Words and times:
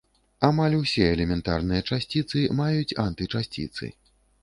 Амаль 0.47 0.77
усе 0.77 1.03
элементарныя 1.17 1.81
часціцы 1.89 2.43
маюць 2.63 2.97
антычасціцы. 3.09 3.97